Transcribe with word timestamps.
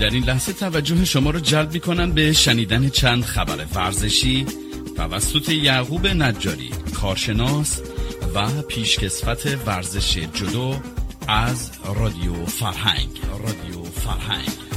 در 0.00 0.10
این 0.10 0.24
لحظه 0.24 0.52
توجه 0.52 1.04
شما 1.04 1.30
را 1.30 1.40
جلب 1.40 1.72
می 1.72 1.80
کنم 1.80 2.12
به 2.12 2.32
شنیدن 2.32 2.88
چند 2.88 3.24
خبر 3.24 3.64
ورزشی 3.74 4.46
توسط 4.96 5.48
یعقوب 5.48 6.06
نجاری 6.06 6.70
کارشناس 6.94 7.80
و 8.34 8.62
پیشکسوت 8.62 9.58
ورزش 9.66 10.18
جدو 10.18 10.76
از 11.28 11.70
رادیو 11.94 12.46
فرهنگ. 12.46 13.08
رادیو 13.30 13.82
فرهنگ. 13.82 14.73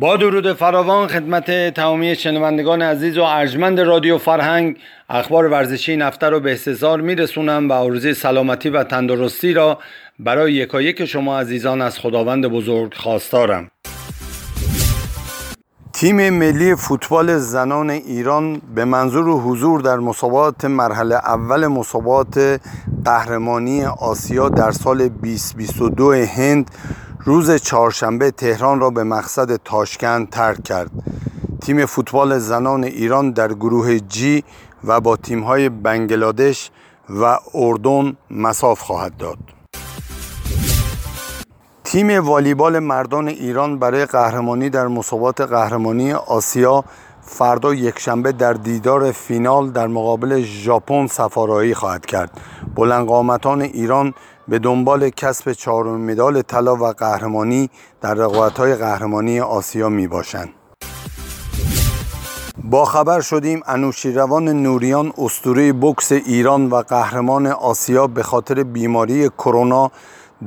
با 0.00 0.16
درود 0.16 0.52
فراوان 0.52 1.08
خدمت 1.08 1.74
تمامی 1.74 2.14
شنوندگان 2.14 2.82
عزیز 2.82 3.18
و 3.18 3.22
ارجمند 3.22 3.80
رادیو 3.80 4.18
فرهنگ 4.18 4.76
اخبار 5.08 5.46
ورزشی 5.46 5.96
نفته 5.96 6.28
رو 6.28 6.40
به 6.40 6.52
استظهار 6.52 7.00
میرسونم 7.00 7.68
و 7.68 7.72
آرزوی 7.72 8.14
سلامتی 8.14 8.70
و 8.70 8.84
تندرستی 8.84 9.52
را 9.52 9.78
برای 10.18 10.52
یکایک 10.52 11.04
شما 11.04 11.40
عزیزان 11.40 11.82
از 11.82 11.98
خداوند 11.98 12.46
بزرگ 12.46 12.94
خواستارم. 12.94 13.70
تیم 15.92 16.30
ملی 16.30 16.74
فوتبال 16.74 17.36
زنان 17.36 17.90
ایران 17.90 18.62
به 18.74 18.84
منظور 18.84 19.40
حضور 19.40 19.80
در 19.80 19.96
مسابقات 19.96 20.64
مرحله 20.64 21.14
اول 21.14 21.66
مسابقات 21.66 22.60
قهرمانی 23.04 23.84
آسیا 23.84 24.48
در 24.48 24.70
سال 24.70 25.08
2022 25.08 26.12
هند 26.12 26.70
روز 27.24 27.50
چهارشنبه 27.50 28.30
تهران 28.30 28.80
را 28.80 28.90
به 28.90 29.04
مقصد 29.04 29.56
تاشکند 29.56 30.30
ترک 30.30 30.62
کرد. 30.62 30.90
تیم 31.60 31.86
فوتبال 31.86 32.38
زنان 32.38 32.84
ایران 32.84 33.30
در 33.30 33.52
گروه 33.52 33.98
جی 33.98 34.44
و 34.84 35.00
با 35.00 35.16
تیم‌های 35.16 35.68
بنگلادش 35.68 36.70
و 37.10 37.38
اردن 37.54 38.16
مساف 38.30 38.80
خواهد 38.80 39.16
داد. 39.16 39.38
تیم 41.84 42.24
والیبال 42.24 42.78
مردان 42.78 43.28
ایران 43.28 43.78
برای 43.78 44.06
قهرمانی 44.06 44.70
در 44.70 44.86
مسابقات 44.86 45.40
قهرمانی 45.40 46.12
آسیا 46.12 46.84
فردا 47.22 47.74
یکشنبه 47.74 48.32
در 48.32 48.52
دیدار 48.52 49.12
فینال 49.12 49.70
در 49.70 49.86
مقابل 49.86 50.42
ژاپن 50.42 51.06
سفارایی 51.06 51.74
خواهد 51.74 52.06
کرد. 52.06 52.40
بلندقامتان 52.74 53.62
ایران 53.62 54.14
به 54.50 54.58
دنبال 54.58 55.10
کسب 55.10 55.52
چهارم 55.52 56.00
مدال 56.00 56.42
طلا 56.42 56.76
و 56.76 56.92
قهرمانی 56.92 57.70
در 58.00 58.14
رقابت‌های 58.14 58.74
قهرمانی 58.74 59.40
آسیا 59.40 59.88
می 59.88 60.06
باشند. 60.06 60.48
با 62.64 62.84
خبر 62.84 63.20
شدیم 63.20 63.62
انوشیروان 63.66 64.48
نوریان 64.48 65.12
اسطوره 65.18 65.72
بکس 65.72 66.12
ایران 66.12 66.66
و 66.66 66.82
قهرمان 66.82 67.46
آسیا 67.46 68.06
به 68.06 68.22
خاطر 68.22 68.62
بیماری 68.62 69.28
کرونا 69.28 69.90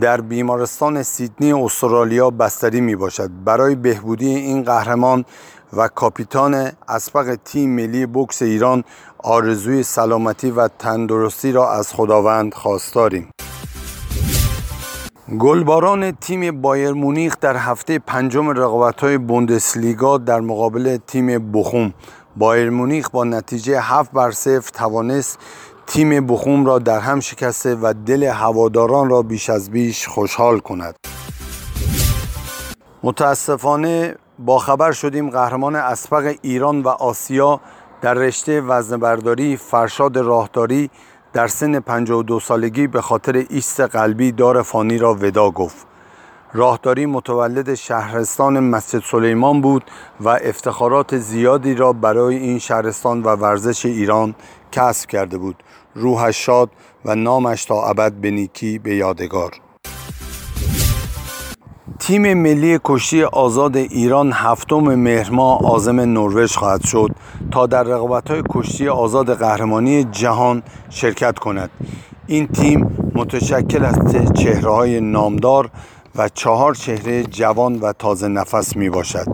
در 0.00 0.20
بیمارستان 0.20 1.02
سیدنی 1.02 1.52
استرالیا 1.52 2.30
بستری 2.30 2.80
می 2.80 2.96
باشد 2.96 3.30
برای 3.44 3.74
بهبودی 3.74 4.34
این 4.34 4.62
قهرمان 4.62 5.24
و 5.72 5.88
کاپیتان 5.88 6.72
اسبق 6.88 7.38
تیم 7.44 7.70
ملی 7.70 8.06
بکس 8.06 8.42
ایران 8.42 8.84
آرزوی 9.18 9.82
سلامتی 9.82 10.50
و 10.50 10.68
تندرستی 10.68 11.52
را 11.52 11.72
از 11.72 11.92
خداوند 11.92 12.54
خواستاریم 12.54 13.28
گلباران 15.38 16.10
تیم 16.10 16.60
بایر 16.60 16.92
مونیخ 16.92 17.36
در 17.40 17.56
هفته 17.56 17.98
پنجم 17.98 18.50
رقابت‌های 18.50 19.18
بوندسلیگا 19.18 20.18
در 20.18 20.40
مقابل 20.40 20.96
تیم 21.06 21.52
بخوم. 21.52 21.94
بایر 22.36 22.70
مونیخ 22.70 23.10
با 23.10 23.24
نتیجه 23.24 23.80
7 23.80 24.12
بر 24.12 24.30
0 24.30 24.60
توانست 24.60 25.38
تیم 25.86 26.26
بخوم 26.26 26.66
را 26.66 26.78
در 26.78 26.98
هم 26.98 27.20
شکسته 27.20 27.74
و 27.74 27.94
دل 28.06 28.22
هواداران 28.22 29.10
را 29.10 29.22
بیش 29.22 29.50
از 29.50 29.70
بیش 29.70 30.08
خوشحال 30.08 30.58
کند. 30.58 30.94
متاسفانه 33.02 34.16
با 34.38 34.58
خبر 34.58 34.92
شدیم 34.92 35.30
قهرمان 35.30 35.76
اسبق 35.76 36.34
ایران 36.42 36.82
و 36.82 36.88
آسیا 36.88 37.60
در 38.02 38.14
رشته 38.14 38.60
وزنبرداری 38.60 39.56
فرشاد 39.56 40.18
راهداری 40.18 40.90
در 41.32 41.46
سن 41.46 41.80
52 41.80 42.40
سالگی 42.40 42.86
به 42.86 43.00
خاطر 43.00 43.46
ایست 43.50 43.80
قلبی 43.80 44.32
دار 44.32 44.62
فانی 44.62 44.98
را 44.98 45.14
ودا 45.14 45.50
گفت. 45.50 45.86
راهداری 46.52 47.06
متولد 47.06 47.74
شهرستان 47.74 48.60
مسجد 48.60 49.02
سلیمان 49.10 49.60
بود 49.60 49.84
و 50.20 50.28
افتخارات 50.28 51.16
زیادی 51.16 51.74
را 51.74 51.92
برای 51.92 52.36
این 52.36 52.58
شهرستان 52.58 53.22
و 53.22 53.28
ورزش 53.28 53.86
ایران 53.86 54.34
کسب 54.72 55.08
کرده 55.08 55.38
بود. 55.38 55.62
روحش 55.94 56.46
شاد 56.46 56.70
و 57.04 57.14
نامش 57.14 57.64
تا 57.64 57.82
ابد 57.82 58.12
به 58.12 58.30
نیکی 58.30 58.78
به 58.78 58.94
یادگار. 58.96 59.69
تیم 62.10 62.34
ملی 62.34 62.78
کشتی 62.84 63.22
آزاد 63.22 63.76
ایران 63.76 64.32
هفتم 64.32 64.76
مهرما 64.76 65.56
آزم 65.56 66.00
نروژ 66.00 66.56
خواهد 66.56 66.84
شد 66.84 67.10
تا 67.50 67.66
در 67.66 67.82
رقابت‌های 67.82 68.42
کشتی 68.50 68.88
آزاد 68.88 69.38
قهرمانی 69.38 70.04
جهان 70.04 70.62
شرکت 70.88 71.38
کند. 71.38 71.70
این 72.26 72.46
تیم 72.46 73.10
متشکل 73.14 73.84
از 73.84 73.98
چهره‌های 74.34 75.00
نامدار 75.00 75.70
و 76.16 76.28
چهار 76.28 76.74
چهره 76.74 77.22
جوان 77.22 77.78
و 77.80 77.92
تازه 77.92 78.28
نفس 78.28 78.76
می 78.76 78.90
باشد 78.90 79.26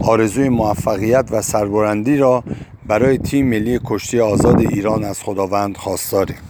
آرزوی 0.00 0.48
موفقیت 0.48 1.28
و 1.30 1.42
سربلندی 1.42 2.16
را 2.16 2.44
برای 2.86 3.18
تیم 3.18 3.46
ملی 3.46 3.80
کشتی 3.84 4.20
آزاد 4.20 4.60
ایران 4.60 5.04
از 5.04 5.22
خداوند 5.22 5.76
خواستاریم. 5.76 6.49